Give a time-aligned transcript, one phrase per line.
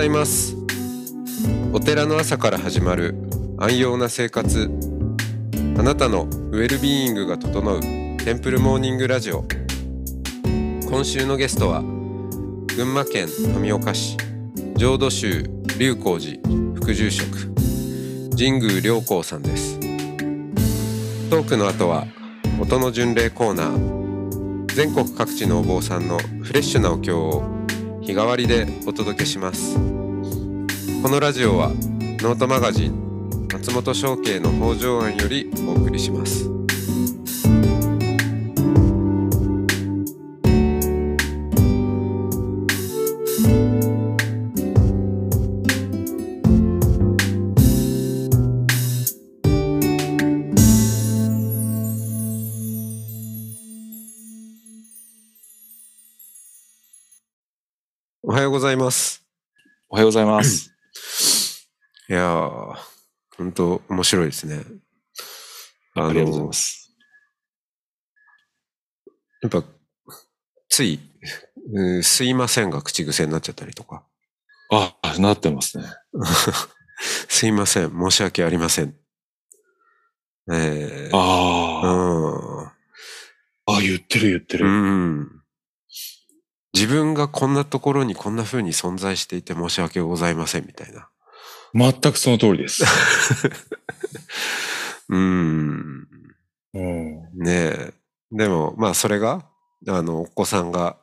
[0.00, 0.56] ございます。
[1.74, 3.14] お寺の朝から始まる
[3.58, 4.70] 安養な生活。
[5.76, 7.80] あなたのウェルビーイングが整う
[8.16, 9.44] テンプルモーニングラジオ。
[10.88, 11.82] 今週のゲストは
[12.74, 14.16] 群馬県富岡市
[14.76, 15.44] 浄土宗
[15.78, 16.40] 龍光寺
[16.76, 17.52] 副住職
[18.38, 19.78] 神宮良光さんです。
[21.28, 22.06] トークの後は
[22.58, 24.74] 音の巡礼コーナー。
[24.74, 27.44] 全国各地のお坊さんのフレッシュなお経を
[28.00, 29.89] 日替わりでお届けします。
[31.02, 31.70] このラジオは
[32.20, 36.50] ノートマガジン松本商家の北条庵よりお送りします
[58.22, 59.24] おはようございます
[59.88, 60.69] おはようございます。
[62.10, 62.74] いやー
[63.36, 64.64] 本当面白いですね
[65.94, 66.92] あありがとうございます。
[69.42, 69.64] やっぱ
[70.68, 70.98] つい、
[71.72, 74.04] うんすいませんが口癖になっちゃったりとか
[74.70, 75.84] あ、なってますね。
[77.28, 78.96] すいません、申し訳ありません。
[80.52, 82.72] えー、あ
[83.66, 84.64] あ、あ言ってる言ってうん。
[84.64, 84.68] る。
[84.68, 84.72] う
[85.26, 85.42] ん。
[86.72, 91.09] 自分がこんなところにこんな風に存在していて申し訳ございませんみたいな。
[91.74, 92.84] 全くその通りです。
[95.08, 96.08] うん。
[96.74, 97.14] うん。
[97.34, 97.94] ねえ。
[98.32, 99.44] でも、まあそれが、
[99.88, 100.96] あの、お子さんが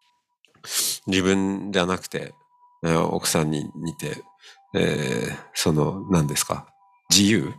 [1.06, 2.34] 自分じゃなくて、
[2.84, 4.22] えー奥さんに似て、
[4.74, 6.66] えーその、何ですか、
[7.10, 7.52] 自由、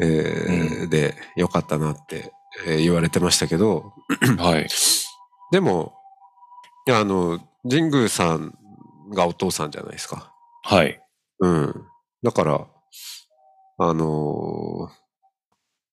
[0.00, 2.32] えーでよかったなって、
[2.66, 3.92] えー言われてましたけど、
[4.38, 4.68] はい。
[5.52, 5.94] でも、
[6.90, 8.56] あの、神宮さん
[9.10, 10.32] がお父さんじゃないですか。
[10.62, 11.02] はい。
[11.40, 11.74] うん。
[12.22, 12.66] だから、
[13.78, 14.98] あのー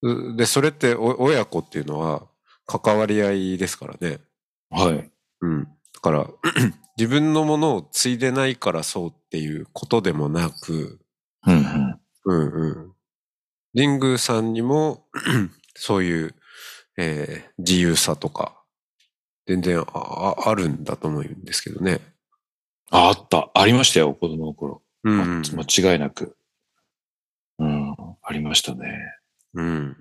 [0.01, 2.23] うで、それってお親子っていうのは
[2.65, 4.19] 関わり合いですからね。
[4.69, 5.11] はい。
[5.41, 5.63] うん。
[5.63, 5.69] だ
[6.01, 6.27] から、
[6.97, 10.99] 自分のものを継いでないからそうっていうことでもなく、
[11.45, 11.99] うんうん。
[12.25, 12.93] うんうん。
[13.75, 15.05] 神宮さんにも、
[15.75, 16.35] そういう、
[16.97, 18.61] えー自由さとか、
[19.47, 22.01] 全然あああるんだと思うんですけどね。
[22.91, 23.51] ああった。
[23.55, 24.81] ありましたよ、子供の頃。
[25.05, 25.17] うん、
[25.53, 26.35] ま間違いなく。
[27.59, 27.95] うん。
[28.21, 28.97] ありましたね。
[29.53, 29.95] うん。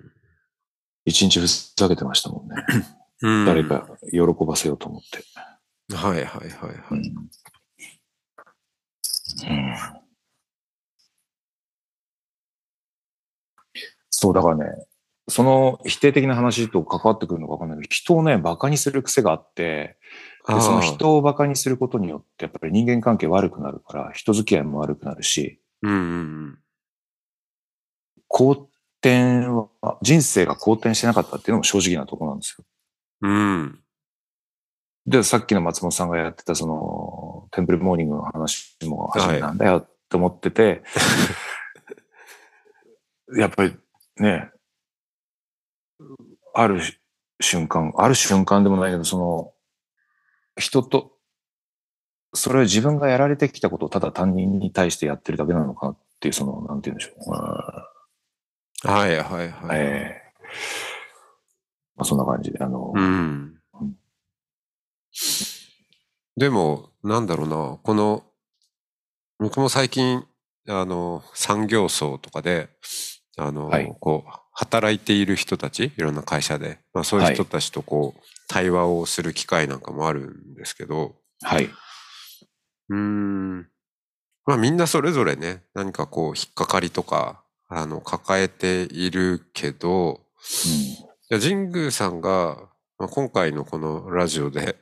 [1.05, 2.55] 一日ふざけてましたもんね。
[3.21, 3.45] うん。
[3.45, 5.95] 誰か喜ばせようと思って。
[5.95, 6.75] はいはいはいはい。
[6.91, 6.99] うん。
[9.47, 10.05] うん
[14.17, 14.65] そう、だからね、
[15.27, 19.97] その否定的な話と関わってくるのかわかんないけど、人をね、馬鹿にする癖があって、
[20.47, 26.59] でその人を馬鹿にすることによって、やっぱり人間関係悪くなるから、人付き合いも悪くなるし、うんうん
[28.27, 28.69] 好
[29.01, 29.47] 転
[29.81, 32.65] は、人生が好転してなかったっていうのも正直なところなんですよ。
[33.21, 33.31] うん。
[33.31, 33.79] うん。
[35.07, 40.83] で、さっきの松本さんがやってたその、テンプルモーニングの話も初めなんだよって思ってて、
[43.37, 43.77] やっぱり
[44.17, 44.51] ね、
[46.53, 46.81] ある
[47.39, 49.53] 瞬間、ある瞬間でもないけど、その、
[50.57, 51.13] 人と、
[52.33, 57.13] それは自分がやられてきたことをただ他人に対してやってるだけなのかっていう、その、なんて言うんでしょ
[58.83, 58.87] う。
[58.87, 59.79] はいはいはい。
[59.79, 60.25] ええ。
[61.95, 62.51] まあ、そんな感じ。
[62.51, 63.55] で、あの、うん。
[66.37, 68.23] でも、なんだろうな、この、
[69.39, 70.25] 僕も最近、
[70.67, 72.69] あの、産業層とかで、
[73.37, 73.95] あの、はい。
[73.99, 81.65] こう、働いている人たち、いろんな会社で、まあそういう人たちとこう、対話をする機会なんかもあるんですけど、はい。
[81.65, 83.67] うーん。
[84.45, 90.21] まあみんなそれぞれね、何かこう、引っかかりとか、あの、抱えているけど、
[91.29, 92.69] いや神宮さんが、
[92.99, 94.75] まあ、今回のこのラジオで、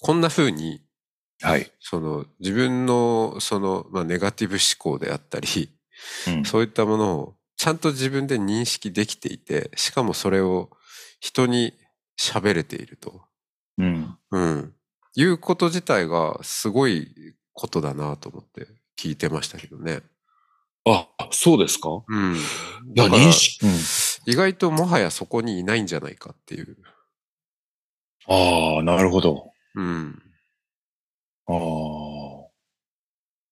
[0.00, 0.82] こんな風に、
[1.40, 1.70] はい。
[1.80, 5.70] その自分のその、まあ、ネガティブ思考であったり、
[6.28, 10.70] うんそういったものをちゃんと自分で認識できていて、しかもそれを
[11.20, 11.72] 人に
[12.20, 13.22] 喋れていると。
[13.78, 14.18] うん。
[14.30, 14.74] うん。
[15.16, 18.66] いうこと自体がすごいことだなと思って
[18.98, 20.00] 聞いてましたけどね。
[20.86, 21.88] あ、そうですか？
[22.06, 22.34] うん。
[22.36, 22.38] い
[22.94, 23.64] や、だから認識。
[24.26, 26.76] 意外ともはやそこにいないんじゃないかっていう。
[28.26, 29.52] ああ、なるほど。
[29.74, 30.22] うん。
[31.46, 31.56] ああ。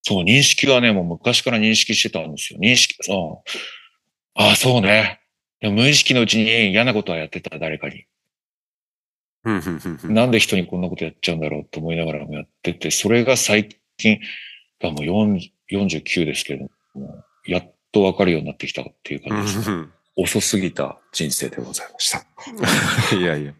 [0.04, 2.58] そう、認識はね、もう昔から認識してたんですよ。
[2.60, 2.96] 認識、
[4.34, 5.20] ああ、そうね。
[5.62, 8.04] 無意識のうちに嫌なことはやってた、誰かに。
[9.44, 14.20] なんで人にこんなことやっちゃうんだろうと思いながらもやってて、それが最近、
[14.82, 19.70] もう40 49ですけども、やっとわかるようになってきたっていう感じです
[20.14, 22.22] 遅すぎた人生でございました。
[23.12, 23.54] うんいやいや、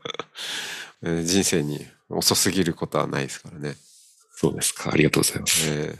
[1.02, 3.74] えー人生に遅すぎることはないですからね。
[4.32, 4.90] そうですか。
[4.92, 5.70] ありがとうございます。
[5.70, 5.98] えー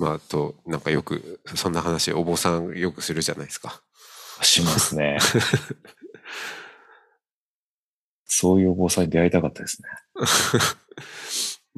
[0.00, 3.82] まあ、あと、なんかよく、そんな話、お坊さんよくするじゃないですか。
[4.40, 5.18] しますね。
[8.32, 9.88] そういうお坊さんに出会いたかったですね。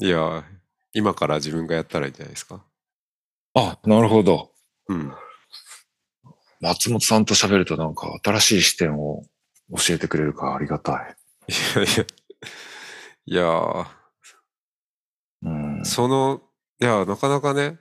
[0.06, 0.44] いや、
[0.92, 2.62] 今から自分がやったらいいんじゃないですか？
[3.54, 4.52] あ、なるほど。
[4.88, 5.12] うん。
[6.60, 9.24] 松本さんと喋るとなんか新しい視点を
[9.76, 11.16] 教えてくれるからありがたい。
[11.48, 12.04] いやいや、
[13.26, 13.86] いやー
[15.42, 15.48] う
[15.80, 15.84] ん。
[15.84, 16.42] その、
[16.80, 17.78] いや、なかなかね、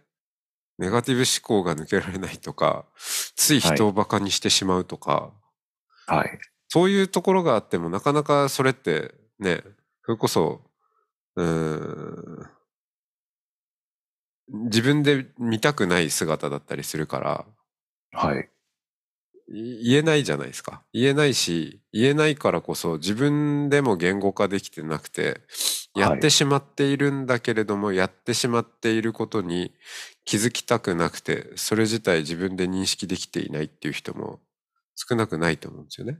[0.79, 2.85] ネガティブ思考が抜けられないとか、
[3.35, 5.31] つい人をバカにしてしまうとか、
[6.07, 6.39] はい。
[6.73, 9.61] そういうところがあっても、なかなかそれってね、
[10.05, 10.61] それこそ、
[11.35, 12.49] うーん、
[14.47, 17.45] 自分で見たくない姿だったりするから、
[18.13, 18.49] はい。
[19.49, 20.81] い言えないじゃないですか。
[20.93, 25.41] 言えないし、言えないからこそ自分でも言語化できてなくて、
[25.93, 29.73] やってしまっているんだけれども、やってしまっていることに
[30.23, 34.39] 気づきたくなくて、それ自体自分で認識できていないっていう人も
[34.95, 36.19] 少なくないと思うんですよね。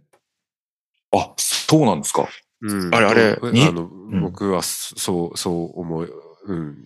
[1.14, 2.28] あ、そうなんですか。
[2.62, 3.64] うんあれあれに？
[3.64, 6.14] あの、ん僕はそそう、そう思う、
[6.46, 6.78] うん、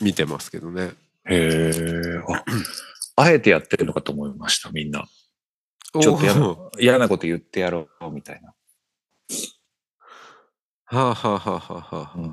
[0.00, 0.92] 見てますけどね。
[1.28, 1.72] へえ。
[2.28, 2.44] あ、
[3.16, 5.06] あえてやってるのかと思いました、みんな。
[6.00, 8.52] ちょっと嫌おなー嫌なこと言ってやろう、みたいな。
[10.84, 12.24] はあ、はあはあはあはあ、うん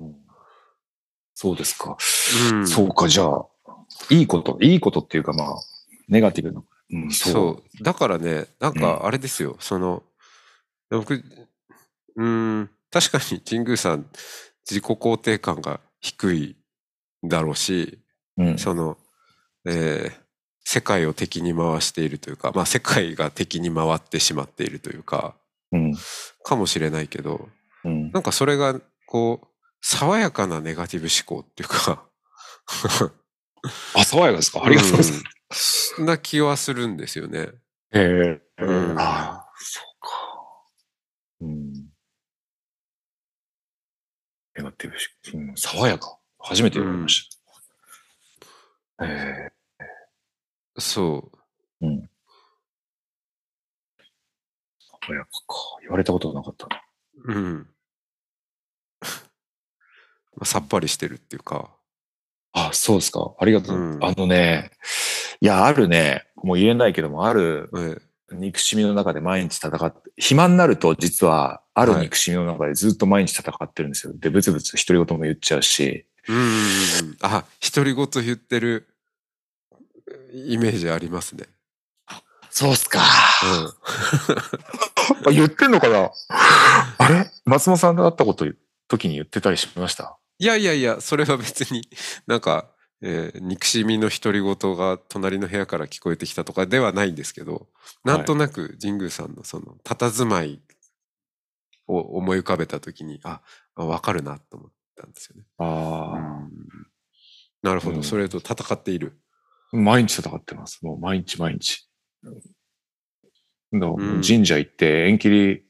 [0.00, 0.16] うん
[1.34, 1.96] そうですか。
[2.52, 3.46] うんそうか、じゃあ、
[4.10, 5.54] いいこと、いいことっていうかまあ、
[6.08, 6.62] ネガティブな。
[6.92, 7.32] うん、そう。
[7.32, 7.82] そう。
[7.82, 10.02] だからね、なんかあれですよ、その、
[10.90, 14.06] 僕、うーん、確かに神宮さん、
[14.68, 16.56] 自己肯定感が低い
[17.24, 17.98] だろうし、
[18.36, 18.58] うん。
[18.58, 18.98] その、
[19.66, 20.22] えー
[20.64, 25.34] 世界を敵に回しているというか、まあ世界が敵に回ってしまっているというか、
[25.72, 25.96] うん。
[26.44, 27.48] かもしれないけど、
[27.84, 28.12] うん。
[28.12, 29.46] なんかそれが、こう、
[29.80, 32.04] 爽やかなネガティブ思考っていうか、
[33.96, 34.64] あ、爽やかですか？
[34.64, 35.24] ありがとうございます。
[35.52, 35.94] す。
[35.96, 37.50] そんな気はするんですよね。
[37.92, 38.40] へえ。
[38.58, 40.08] うんああ、そうか。
[41.40, 41.72] うん。
[44.54, 46.18] ネガティブし、うん、爽やか。
[46.38, 47.28] 初めて言われまし
[48.98, 49.06] た。
[49.06, 49.52] へえ。
[50.78, 51.30] そ
[51.80, 51.86] う。
[51.86, 52.10] うん。
[55.06, 55.56] 爽やかか。
[55.82, 56.82] 言われたことなかったな。
[57.24, 57.68] うん。
[60.36, 61.70] まあさっぱりしてるっていうか。
[62.52, 63.34] あ、そうですか。
[63.38, 63.76] ありがとう。
[63.78, 64.72] うんあのね、
[65.42, 67.96] いや、あるね、もう言えないけども、あるえ
[68.32, 74.12] 憎しみの中で毎日戦って、暇になると実は、ある憎しみの中でずっと毎日戦ってるんですよ。
[74.16, 77.16] で、ブツブツ独り言も言っちゃうし、えうん。
[77.22, 77.44] あ、
[77.74, 78.86] 独り言言ってる
[80.32, 81.46] イメージありますね。
[82.48, 83.00] そうっすか。
[83.00, 83.02] う
[85.26, 86.10] あ 言ってんのかな？
[86.98, 87.28] あれ？
[87.46, 88.46] 松本さんと会ったこと、
[88.86, 90.04] 時に言ってたりしました？
[90.04, 90.06] ん。
[90.38, 91.88] いやいやいや、それは別に
[92.28, 92.68] なんか、
[93.02, 97.66] えー憎しみの独り言が隣の部屋から聞こえてきたとかではないんですけど、
[98.04, 100.60] なんとなく神宮さんのその佇まい
[101.88, 103.42] を思い浮かべたときに、あ、
[103.74, 105.44] あわかるなと思ったんですよね。
[105.58, 106.50] あうん
[107.62, 109.18] なるほど、うんそれと戦っている。
[109.72, 110.84] 毎日戦ってます。
[110.84, 111.88] もう毎日毎日。
[112.22, 112.38] だか
[113.72, 115.64] らうん神社行って縁切り、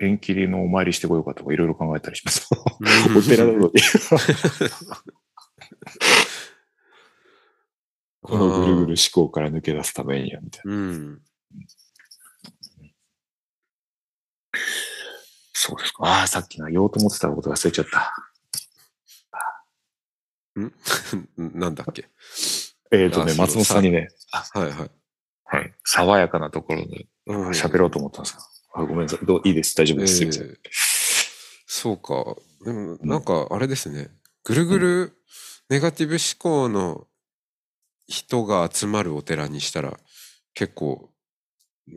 [0.00, 2.48] 縁切りのお参りしてこようかとかいろいろ考えたりします。
[3.16, 3.72] お寺なのに。
[8.26, 10.72] このぐるぐる思考から抜け出すためには、みたいな。
[10.74, 11.22] うん。
[15.52, 16.04] そうですか。
[16.04, 18.14] ああ、さっきな、言おうと思ってたこと忘れちゃった。
[21.36, 22.08] なんだっけ？
[22.90, 24.90] えっ、とね、松本さんにね、はいはい。
[25.44, 28.40] はい、爽やかなところでうん喋ろうと思ったんですよ。
[28.74, 29.26] あごめんなさい。
[29.26, 29.76] どういいです？
[29.76, 30.24] 大丈夫です。
[30.24, 30.56] えー
[31.68, 32.36] そうか。
[32.64, 34.08] でも、なんか、あれですね。
[34.44, 35.12] ぐるぐる
[35.68, 37.06] ネガティブ思考の
[38.06, 39.98] 人が集まるお寺にしたら、
[40.54, 41.10] 結構、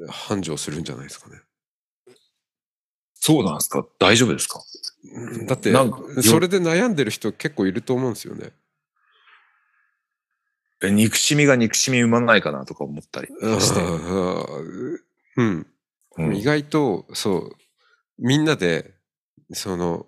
[0.10, 1.42] 繁盛するんじゃないですかね。
[3.16, 3.86] そうなんですか？
[4.00, 4.62] 大丈夫ですか？
[5.14, 5.74] うんだって
[6.22, 8.52] それで悩んでる人結構いると思うんですよね。
[10.82, 13.82] え憎しみが憎しみ生まないかなとか思ったりして。
[15.36, 15.68] うん。
[16.18, 17.56] うん意外と、そう、
[18.18, 18.94] みんなで、
[19.54, 20.06] その、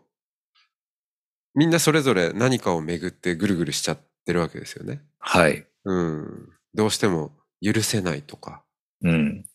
[1.53, 5.01] みんなそれぞれ何かをめぐってぐるぐるしちゃってるわけですよね。
[5.20, 5.65] はい。
[5.85, 6.50] うん。
[6.73, 8.63] どうしても許せないとか、
[9.03, 9.45] うん。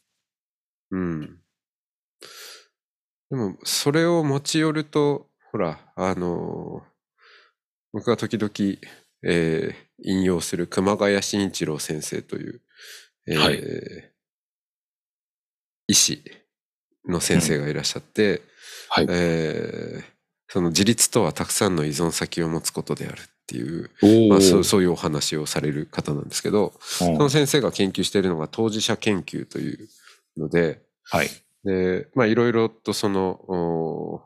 [0.90, 1.40] うん。
[3.30, 6.96] でも、それを持ち寄ると、ほら、あのー
[7.92, 8.50] 僕が時々、
[9.22, 12.60] えー引用する熊谷慎一郎先生という、
[13.26, 14.12] えーはい
[15.88, 16.22] 医師
[17.08, 18.42] の先生がいらっしゃって、
[18.90, 19.06] はい。
[19.08, 20.16] えー
[20.48, 29.88] その自立とはたくさんの依存先を持つことであるっていう、おまあ、そうそういうお話をされる方なんですけど、その先生が研究しているのが当事者研究という
[30.36, 31.28] ので、はい。
[31.64, 34.22] で、まあいろいろとその、お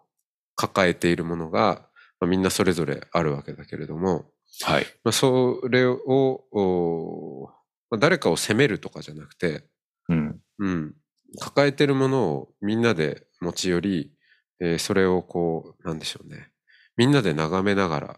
[0.57, 1.87] 抱えているものが、
[2.21, 4.27] まあ、みんなそれぞれあるわけだけれども、
[4.63, 4.87] はい。
[5.05, 5.99] まあ、それを、
[6.53, 7.49] お
[7.91, 9.65] まあ、誰かを責めるとかじゃなくて、
[10.09, 10.41] うん。
[10.59, 10.95] うん、
[11.39, 14.13] 抱えてるものをみんなで持ち寄り、
[14.61, 16.51] えーそれをこう、なんでしょうね。
[16.97, 18.17] みんなで眺めながら、えー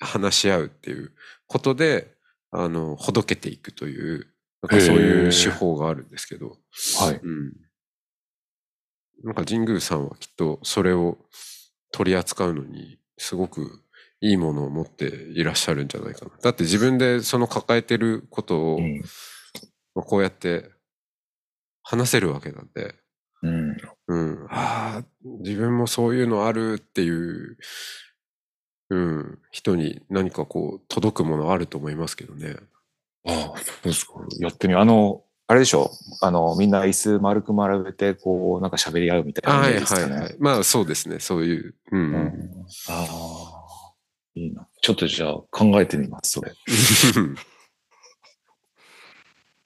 [0.00, 1.12] 話し合うっていう
[1.46, 2.14] ことで、
[2.50, 4.26] あの、ほどけていくという、
[4.62, 6.58] なんかそういう手法があるんですけど、
[7.00, 7.20] はい。
[7.22, 7.52] うん。
[9.24, 11.18] なんか神宮さんはきっとそれを
[11.92, 13.82] 取り扱うのにすごく
[14.20, 16.32] いいものを持っていらっしゃるんじゃないかな。
[16.42, 19.02] だって自分でその抱えてることをうん。
[19.94, 20.70] まあこうやって
[21.82, 22.94] 話せるわけなんで、
[23.42, 23.76] うん。
[24.08, 25.04] うん、ああ、
[25.40, 27.56] 自分もそういうのあるっていう、
[28.92, 32.56] うん、人に何かこう届くものあると思いますけどね。
[33.26, 34.12] ああ、そうですか。
[34.38, 34.82] やってみよう。
[34.82, 35.90] あの、あれでしょ？
[36.20, 39.82] あの、みんな椅子丸く並べて、こう、なんか喋り合うみたいなイはい。
[39.82, 40.36] はいはい。
[40.38, 41.74] まあそうですね、そういう。
[41.90, 42.00] うん。
[42.00, 42.66] うん。
[42.88, 43.94] ああ、
[44.34, 44.68] いいな。
[44.82, 46.52] ちょっとじゃあ考えてみます、それ。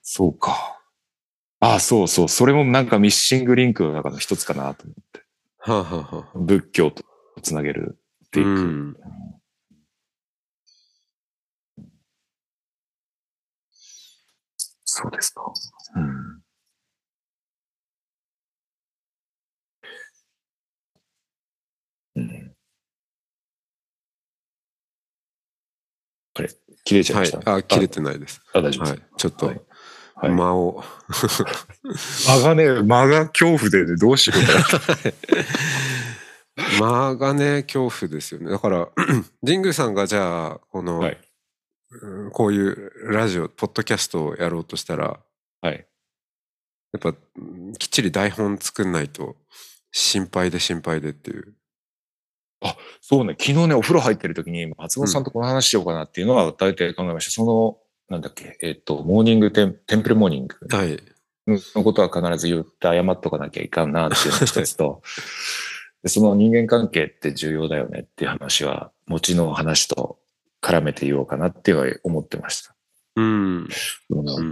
[0.01, 0.79] そうか。
[1.59, 2.29] ああ、そうそう。
[2.29, 5.21] それもなんかミッシングリンクの中の一つかなと思って。
[5.59, 7.03] はあ、はあはあ、仏教と
[7.41, 7.99] つなげる
[8.41, 8.49] っていく。
[8.49, 8.97] うん
[14.85, 15.41] そうですか。
[15.95, 16.41] うん。
[22.15, 22.53] うん。
[26.35, 26.49] あれ
[26.83, 27.51] 切れちゃいました？。
[27.51, 28.41] はいあ、切れてないです。
[28.53, 28.91] あ、大丈夫です。
[28.91, 29.01] はい。
[29.17, 29.61] ちょっとはい、
[30.15, 30.83] はい間を。
[32.27, 34.65] 間がね、間が恐怖でね、どうしようかな。
[36.79, 38.49] 間がね、恐怖ですよね。
[38.49, 38.89] だから、
[39.45, 41.17] 神宮さんがじゃあ、この、はい
[41.89, 45.19] うんこういうラジオ、ポッドキャストをやろうとしたら、
[45.61, 45.87] はい。
[46.91, 49.37] やっぱ、うんきっちり台本作んないと、
[49.91, 51.53] 心配で心配でっていう。
[53.01, 57.31] そうね、昨日ね、お風呂入ってる時に、松本さんとこの話しようかなっていうのは大体考えました。
[57.31, 57.77] その、
[58.09, 61.01] なんだっけ、えっ、と、モーニングテン、テンプルモーニングはい。
[61.47, 65.01] のことは必ず言って謝っとかなきゃいかんなっていうのが一つと、
[66.07, 70.19] でその人間関係って重要だよねっていう話は、後の話と
[70.61, 72.73] 絡めて言おうかなっては思ってました。
[73.17, 73.67] うん。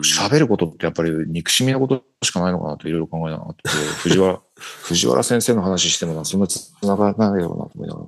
[0.02, 4.42] 喋、ることってやっぱり憎しみのことしかないのかなといろいろ考えながらって、藤原、
[4.84, 8.08] 藤原先生の話してもな、そんなつながらないよなと思いながら。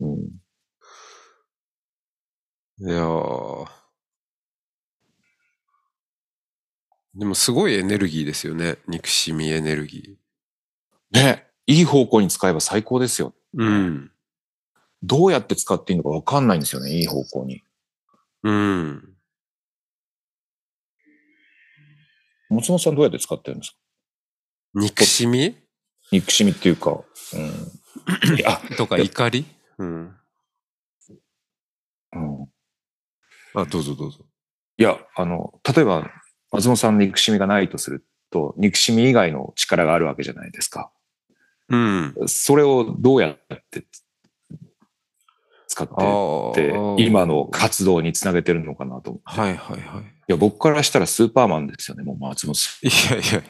[0.00, 0.18] うん。
[2.80, 3.68] いやー
[7.14, 8.78] でもすごいエネルギーですよね。
[8.88, 10.18] 憎しみエネルギ
[11.12, 13.32] ね、いい方向に使えば最高ですよ。
[13.56, 13.62] ー。
[13.64, 14.10] うん。
[15.02, 17.62] どうやって使っていいのかわかんないんですよね、いい方向に。
[18.44, 19.14] うん。
[22.50, 23.76] 松本さんどうやって使ってるんですか？
[24.74, 25.56] 憎しみ？
[26.10, 27.00] 憎しみっていうか、
[27.34, 27.40] うん。
[28.36, 29.44] いや、とか怒り？
[29.78, 30.16] うん。
[32.12, 32.48] うん。
[33.54, 34.18] あ、どうぞどうぞ。
[34.78, 36.10] いや、あの、例えば、
[36.50, 40.90] 松本さんの憎しみがないとすると、憎しみ以外の力があるわけじゃないですか。
[41.68, 42.14] うん。
[42.26, 43.38] それをどうやっ
[43.70, 43.86] て
[45.66, 46.96] 使ってあって、あ。
[46.98, 49.22] 今の活動につなげてるのかなと思う。
[49.36, 50.14] いはいはいはい。
[50.26, 53.42] や、僕からしたらスーパーマンですよね、もう松本さいやいや。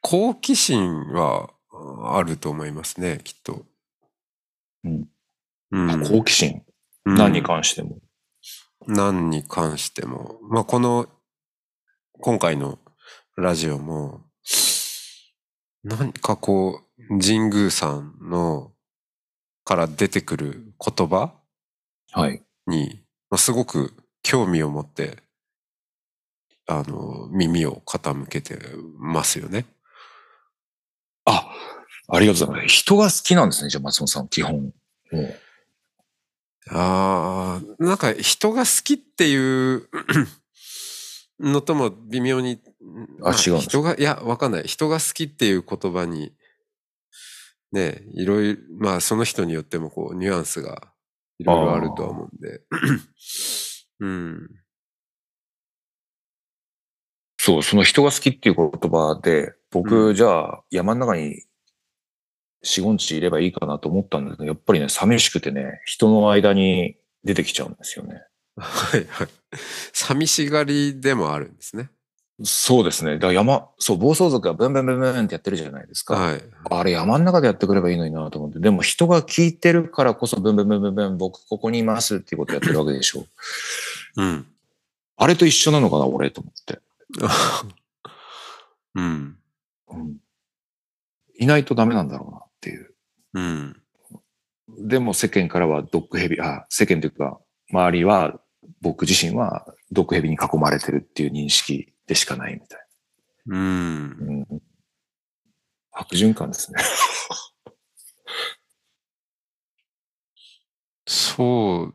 [0.00, 1.50] 好奇心は
[2.14, 3.64] あると思いますね、きっと。
[4.84, 5.08] うん。
[5.70, 6.04] うんん。
[6.04, 6.62] 好奇心、
[7.04, 7.98] うん何に関しても。
[8.86, 10.38] 何に関しても。
[10.42, 11.08] まあ、この、
[12.20, 12.78] 今回の
[13.36, 14.22] ラジオも、
[15.84, 18.72] 何かこう、神宮さんの、
[19.64, 21.34] から出てくる言葉
[22.12, 22.42] はい。
[22.66, 25.22] に、まあ、すごく興味を持って、
[26.66, 28.58] あの、耳を傾けて
[28.98, 29.66] ますよね。
[31.24, 31.52] あ、
[32.08, 32.74] ありがとうございます。
[32.74, 34.72] 人が好きなんですね、じゃあ松本さん、基本。
[36.70, 39.88] ああ、なんか人が好きっていう
[41.40, 42.60] のとも微妙に、
[43.20, 44.64] ま違う人が、いや、わかんない。
[44.64, 46.32] 人が好きっていう言葉に、
[47.72, 50.92] ね、いろいろ、まあその人によってもこう、ニュアンスが
[51.38, 52.62] いろいろあるとは思うんで。
[54.00, 54.50] うん。
[57.38, 61.44] そう、その人が好きっていう言葉で、僕、うんじゃあ山の中に
[62.62, 68.22] 四五日いればいいかなと思ったんだけど、やっぱりね、寂しくてね、人の間に出てきちゃうんですよね。
[68.56, 69.28] はいはい。
[69.92, 71.90] 寂しがりでもあるんですね。
[72.44, 73.14] そうですね。
[73.14, 76.14] だから山、そう、暴走族がブンブンブンブンってやってるじゃないですか。
[76.14, 76.42] はい。
[76.70, 78.58] あれ山の中でやってくればいいのになと思って。
[78.58, 83.26] でも人が聞いてるからこそブンブンブンブンブン、僕ここにいますっていうことやってるわけでしょ。
[84.16, 84.46] うん。
[85.16, 86.80] あれと一緒なのかな、俺と思って。
[88.96, 89.36] うん。
[89.90, 90.16] うん。
[91.38, 92.94] いないとダメなんだろうなっていう。
[93.34, 93.76] うん。
[94.78, 97.38] でも世間からはドッグヘビ、あ、世間というか、
[97.70, 98.40] 周りは、
[98.80, 102.80] 僕自身はドッグヘビに囲まれてるっていう認識でしかないみたい
[103.46, 104.08] うん。
[104.08, 104.16] な。
[104.52, 104.62] うん。
[105.92, 106.78] 悪循環ですね。
[111.06, 111.94] そう、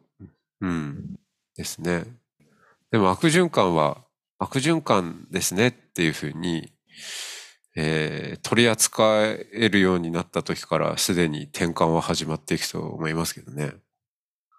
[0.61, 1.15] うん。
[1.55, 2.05] ですね。
[2.91, 4.05] でも悪循環は、
[4.39, 6.71] 悪循環ですねっていうふうに、
[7.75, 13.73] えー取り扱えるようになった時からすでに転換は始まっていくと思いますけどね。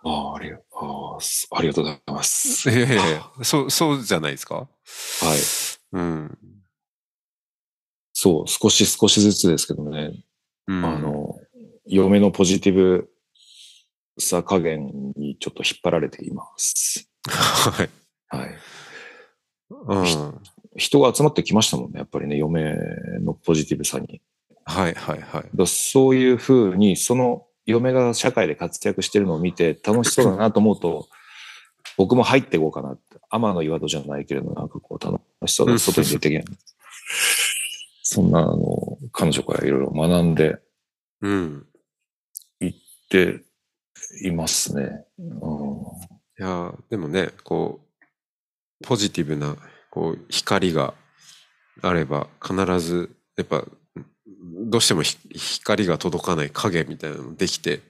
[0.05, 0.61] ああ、ありがあ
[1.19, 2.71] あすありがとうございます。
[2.71, 4.55] いやいやいや、そう、そうじゃないですか？
[4.57, 4.69] はい。
[5.93, 6.39] うん。
[8.13, 10.25] そう、少し少しずつですけどね、
[10.67, 11.35] うん、あの、
[11.87, 13.09] 嫁のポジティブ
[14.19, 17.09] さ加減にちょっと引っ張られています。
[17.29, 17.91] はい。
[18.29, 18.55] はい。
[19.71, 20.41] うん。
[20.77, 22.75] 人が集まってきましたもんね、やっぱりね、嫁
[23.21, 24.21] のポジティブさに。
[24.65, 25.45] はいはいはい。
[25.55, 31.09] だそういうふうに、その嫁が社会で活躍してるのを見て楽しそうだなと思うと、
[31.97, 33.19] 僕も入っていこうかなって。
[33.31, 36.45] 天の岩戸じゃないけれど、なんかこう楽しそうだ、外に出てきない。
[38.03, 40.59] そんな、あの、彼女からいろいろ学んで
[41.21, 41.69] うん。
[43.09, 43.41] って
[44.23, 45.05] いますね。
[45.19, 47.81] うん、いや、でもね、こ
[48.83, 49.57] う、ポジティブな、
[49.91, 50.95] こう、光が
[51.83, 53.65] あれば、必ず、やっぱ、
[54.67, 57.81] どうしてもひ光が届かない影みたいなのできて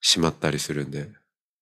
[0.00, 1.08] しまったりするんで。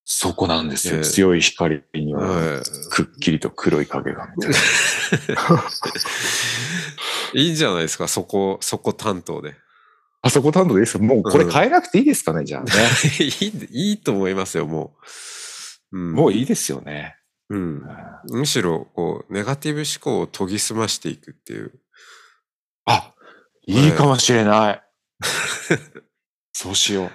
[0.04, 0.96] そこなんですよ。
[0.96, 4.38] ええ強い光には、はくっきりと黒い影が、 い
[5.28, 5.64] な。
[7.34, 7.52] い。
[7.52, 9.54] んじゃないですか、そこ、そこ担当で。
[10.22, 10.98] あそこ担当です？
[10.98, 11.04] よ。
[11.04, 12.72] もうこれ変えなくていいですかね、じゃあね。
[13.20, 14.96] いい、いいと思いますよ、も
[15.92, 15.98] う。
[15.98, 17.16] うん、もういいですよね。
[17.48, 17.82] うん。
[18.30, 21.72] むしろ、こう、ネガティブ思考を研ぎ澄ましていくっていう。
[22.84, 23.14] あ、
[23.70, 24.82] いいかもしれない。
[26.52, 27.10] そうしよ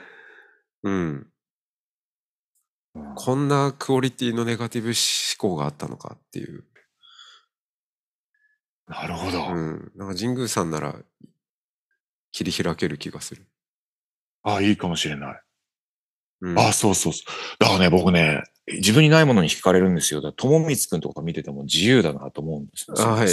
[0.83, 0.93] うん。
[0.93, 0.97] う。
[0.97, 1.31] うん
[3.15, 4.95] こんなクオリティのネガティブ思
[5.37, 6.63] 考があったのかっていう。
[8.87, 9.47] なるほど。
[9.47, 9.91] うん。
[9.95, 10.95] なんか神宮さんなら
[12.31, 13.45] 切り開ける気がする。
[14.43, 15.41] あ、いいかもしれない。
[16.41, 17.31] うん、あ、そうそうそう。
[17.59, 20.21] だからね、僕ね、自分にないものに惹かれるんですよ。
[20.21, 22.95] だから、友光くんとか見てても自由だなと思うんですよ。
[22.99, 23.29] あはい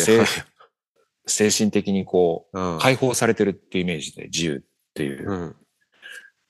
[1.27, 4.61] 精神的にこあう、解放されてるっていうイメージで自由っ
[4.95, 5.31] ていう。
[5.31, 5.57] うん。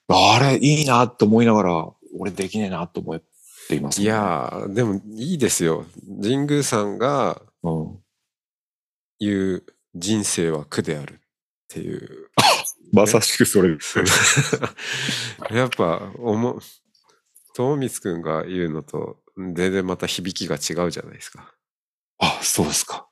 [0.08, 3.22] あれ、いいなと思いながら、俺できねえなと思っ
[3.68, 5.86] ています、いやー、でもいいですよ。
[6.22, 7.98] 神宮さんがうん。
[9.18, 9.62] 言う
[9.94, 11.16] 人生は苦であるっ
[11.68, 12.28] ていう。
[12.92, 14.00] まさしくそれです。
[15.50, 16.60] やっぱ、おも、
[17.54, 21.54] 友光くんが言うのと全然また響きが違うじゃないですか。
[22.18, 23.08] あ、そうですか。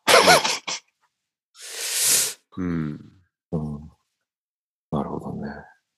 [2.57, 3.13] うん。
[3.53, 3.91] うん。
[4.91, 5.49] なるほどね。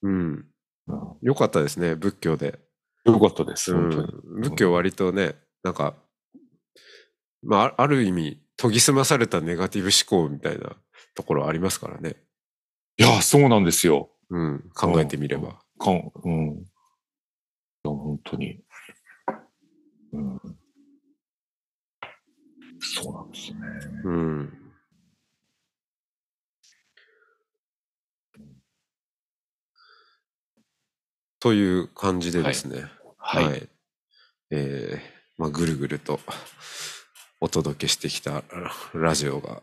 [0.02, 0.46] うん。
[0.88, 2.58] うん、よかったですね、仏教で。
[3.04, 4.38] よかったです、う本当に。
[4.38, 5.96] ん、仏教割とね、なんか、
[7.42, 10.76] まあ、あある意味、研ぎ澄まされたネガティブ思考みたいな
[11.14, 12.16] ところありますからね。
[12.98, 14.10] いや、そうなんですよ。
[14.30, 15.60] うん、考えてみれば。
[15.78, 16.58] かん、うん。
[16.58, 16.60] い
[17.84, 18.62] や、本当に。
[20.12, 20.40] うん。
[22.80, 23.58] そうなんですね。
[24.04, 24.61] うん。
[31.42, 32.84] という感じでですね。
[33.18, 33.68] はい。
[34.52, 36.20] えーまあ、ぐるぐると
[37.40, 38.44] お届けしてきた
[38.94, 39.62] ラジオが、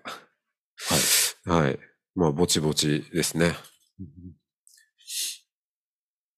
[1.45, 1.63] はい。
[1.63, 1.79] はい。
[2.15, 3.55] まあ、ぼちぼちですね。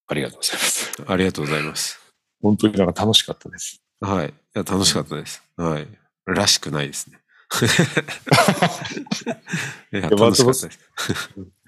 [0.08, 1.04] ありがとうございます。
[1.08, 2.00] ありがとうございます。
[2.42, 3.82] 本当になんか楽しかったです。
[4.00, 4.28] はい。
[4.28, 5.42] いや、楽しかったです。
[5.58, 5.88] はい。
[6.28, 7.21] らしくないですね。
[9.92, 10.80] いや、や楽しかったです。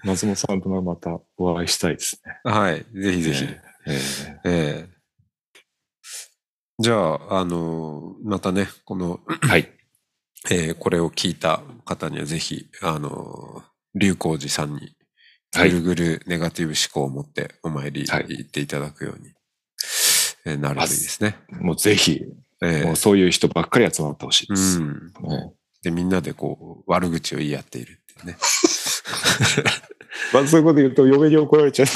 [0.02, 2.40] 松本さんとまたお会いしたいですね。
[2.44, 2.84] はい。
[2.94, 3.44] ぜひぜひ。
[3.44, 4.00] ええ
[4.44, 4.94] ええ
[6.80, 9.70] じゃあ、あのまたね、この、はい。
[10.50, 13.62] えーこれを聞いた方にはぜひ、あの
[13.94, 14.94] 龍光寺さんに、
[15.54, 19.32] はいぐるぐるネガティブ思考を持ってお参りはい行っていただくように、
[20.44, 21.38] えーなるといいですね。
[21.48, 22.20] もうぜひ、
[22.62, 24.80] ええもうそういう人ばっかり集まってほしいです。
[24.80, 25.12] うん。
[25.28, 25.52] ね
[25.84, 28.36] でみんなでこう悪口を言い合っているっていうね。
[30.32, 31.88] まあそういうこと言うと嫁に怒られちゃう。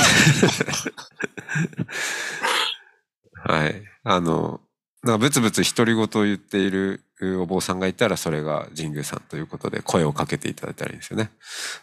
[3.50, 3.82] はい。
[4.04, 4.60] あの、
[5.02, 7.02] なんかブツブツ独り言を言っている
[7.40, 11.30] お坊さんがいたらそれが神宮さんということで声をかけていただいたらいいんですよね。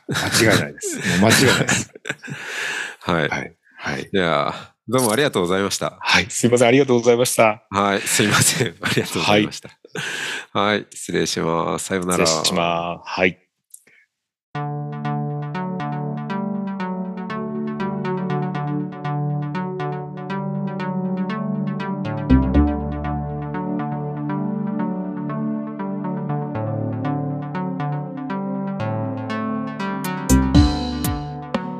[0.08, 0.98] 間違いないです。
[0.98, 1.94] もう間違いないです。
[3.02, 3.30] はい。
[3.30, 3.56] はい。
[3.78, 4.10] はい。
[4.12, 5.98] じゃあ、どうもありがとうございました。
[6.00, 6.28] はい。
[6.30, 6.68] すいません。
[6.68, 7.64] ありがとうございました。
[7.70, 8.02] はい。
[8.02, 8.76] すいません。
[8.82, 9.70] ありがとうございました。
[9.70, 9.78] はい。
[10.92, 11.86] 失礼します。
[11.86, 12.26] さようなら。
[12.26, 13.10] 失礼します。
[13.10, 13.40] はい。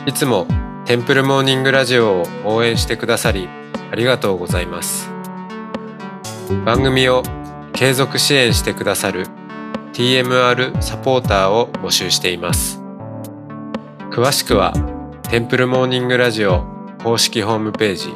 [0.08, 0.46] いつも
[0.86, 3.50] テンプルモーニングラジオを応援してくださり
[3.92, 5.10] ありがとうございます
[6.64, 7.24] 番組を
[7.76, 9.26] 継続支援してくださる
[9.94, 12.80] TMR サポーターを募集しています
[14.12, 14.72] 詳しくは
[15.30, 16.64] テンプルモーニングラジオ
[17.04, 18.14] 公式ホームページ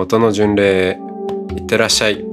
[0.00, 0.98] 音の巡礼へ
[1.54, 2.29] いってらっしゃい。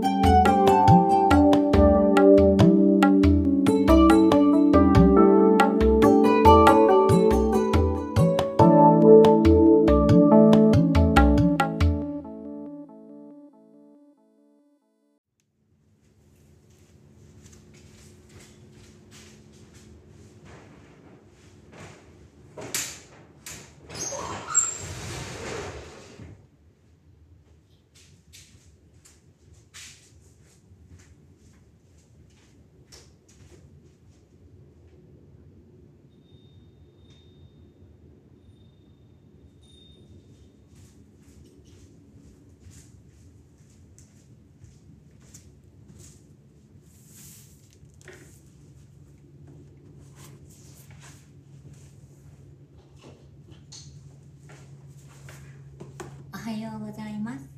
[56.47, 57.49] はようございます。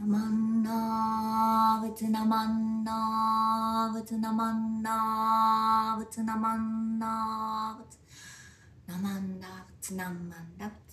[0.00, 7.98] ナマンナーブツナマンナーブツナマンナーブツナマンナーブツ
[8.86, 10.83] ナマンダブツナマンダブツナマ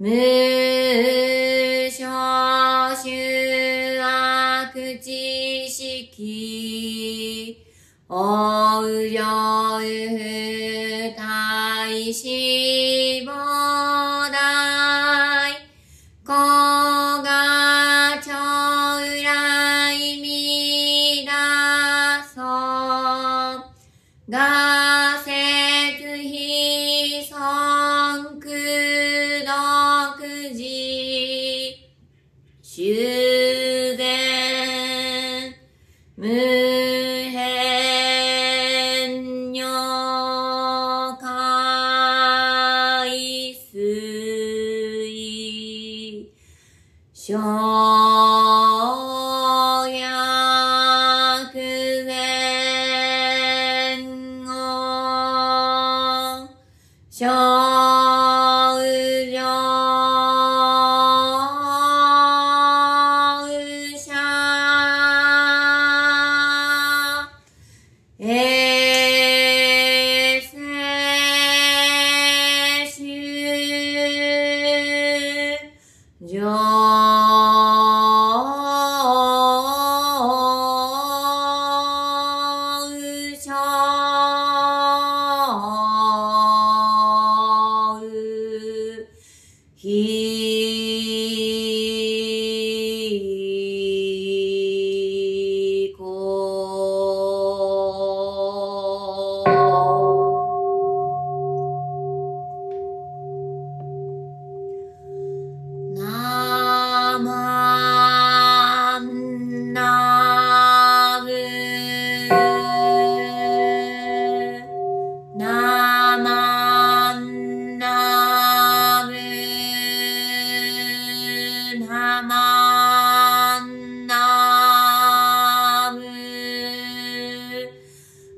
[0.00, 0.39] 無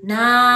[0.04, 0.51] Now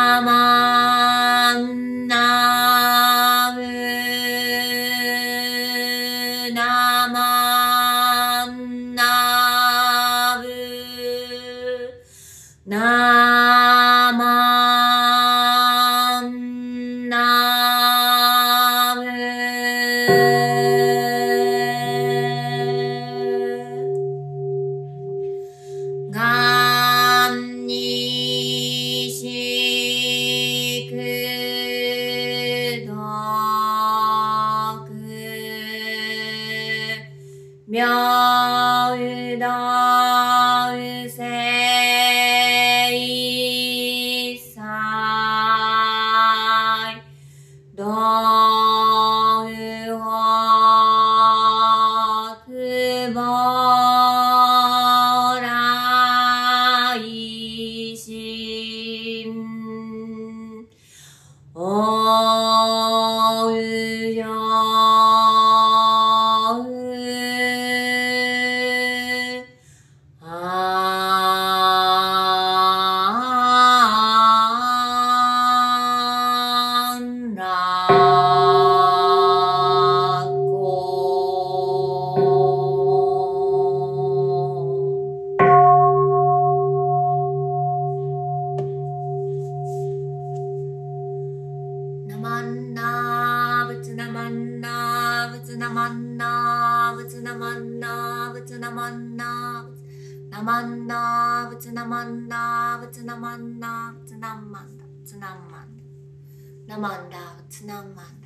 [106.77, 108.26] なまんだ。